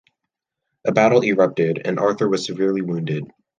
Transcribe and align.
A 0.83 0.91
battle 0.91 1.23
erupted, 1.23 1.79
and 1.85 1.99
Arthur 1.99 2.27
was 2.27 2.43
severely 2.47 2.81
wounded. 2.81 3.27